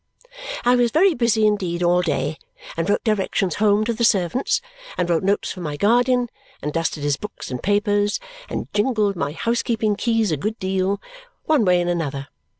I 0.65 0.75
was 0.75 0.89
very 0.89 1.13
busy 1.13 1.45
indeed 1.45 1.83
all 1.83 2.01
day 2.01 2.39
and 2.75 2.89
wrote 2.89 3.03
directions 3.03 3.57
home 3.57 3.83
to 3.85 3.93
the 3.93 4.03
servants, 4.03 4.59
and 4.97 5.07
wrote 5.07 5.21
notes 5.21 5.51
for 5.51 5.59
my 5.61 5.77
guardian, 5.77 6.27
and 6.59 6.73
dusted 6.73 7.03
his 7.03 7.17
books 7.17 7.51
and 7.51 7.61
papers, 7.61 8.19
and 8.49 8.67
jingled 8.73 9.15
my 9.15 9.31
housekeeping 9.33 9.95
keys 9.95 10.31
a 10.31 10.37
good 10.37 10.57
deal, 10.57 10.99
one 11.45 11.65
way 11.65 11.79
and 11.79 11.87
another. 11.91 12.29